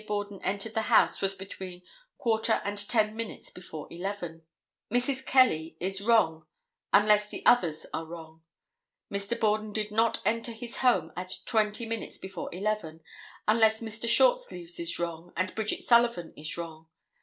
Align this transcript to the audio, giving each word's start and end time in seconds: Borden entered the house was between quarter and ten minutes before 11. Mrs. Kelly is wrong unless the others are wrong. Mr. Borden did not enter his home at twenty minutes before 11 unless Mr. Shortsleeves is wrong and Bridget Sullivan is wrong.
Borden 0.07 0.41
entered 0.43 0.73
the 0.73 0.81
house 0.89 1.21
was 1.21 1.35
between 1.35 1.83
quarter 2.17 2.59
and 2.65 2.75
ten 2.75 3.15
minutes 3.15 3.51
before 3.51 3.87
11. 3.91 4.41
Mrs. 4.89 5.23
Kelly 5.23 5.77
is 5.79 6.01
wrong 6.01 6.47
unless 6.91 7.29
the 7.29 7.45
others 7.45 7.85
are 7.93 8.07
wrong. 8.07 8.41
Mr. 9.11 9.39
Borden 9.39 9.71
did 9.71 9.91
not 9.91 10.19
enter 10.25 10.53
his 10.53 10.77
home 10.77 11.13
at 11.15 11.37
twenty 11.45 11.85
minutes 11.85 12.17
before 12.17 12.49
11 12.51 13.01
unless 13.47 13.79
Mr. 13.79 14.09
Shortsleeves 14.09 14.79
is 14.79 14.97
wrong 14.97 15.33
and 15.37 15.53
Bridget 15.53 15.83
Sullivan 15.83 16.33
is 16.35 16.57
wrong. 16.57 16.87